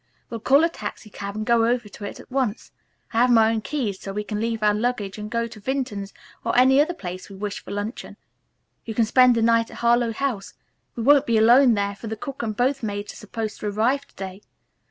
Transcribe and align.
"We'll 0.31 0.39
call 0.39 0.63
a 0.63 0.69
taxicab 0.69 1.35
and 1.35 1.45
go 1.45 1.63
over 1.67 1.87
to 1.87 2.05
it 2.05 2.19
at 2.19 2.31
once. 2.31 2.71
I 3.13 3.19
have 3.19 3.29
my 3.29 3.51
own 3.51 3.61
key, 3.61 3.93
so 3.93 4.11
we 4.11 4.23
can 4.23 4.39
leave 4.39 4.63
our 4.63 4.73
luggage 4.73 5.19
and 5.19 5.29
go 5.29 5.45
to 5.45 5.59
Vinton's 5.59 6.11
or 6.43 6.57
any 6.57 6.81
other 6.81 6.95
place 6.95 7.29
we 7.29 7.35
wish 7.35 7.63
for 7.63 7.69
luncheon. 7.69 8.17
You 8.83 8.95
can 8.95 9.05
spend 9.05 9.35
the 9.35 9.43
night 9.43 9.69
at 9.69 9.77
Harlowe 9.77 10.11
House. 10.13 10.55
We 10.95 11.03
won't 11.03 11.27
be 11.27 11.37
alone 11.37 11.75
there, 11.75 11.95
for 11.95 12.07
the 12.07 12.17
cook 12.17 12.41
and 12.41 12.57
both 12.57 12.81
maids 12.81 13.13
are 13.13 13.15
supposed 13.15 13.59
to 13.59 13.67
arrive 13.67 14.07
to 14.07 14.15
day. 14.15 14.41